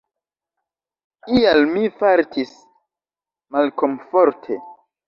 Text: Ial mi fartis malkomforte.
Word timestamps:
Ial 1.39 1.61
mi 1.75 1.93
fartis 2.01 2.57
malkomforte. 3.55 4.63